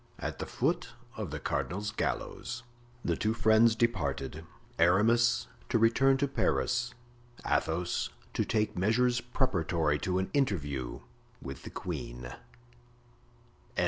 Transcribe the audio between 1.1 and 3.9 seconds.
of the cardinal's gallows." The two friends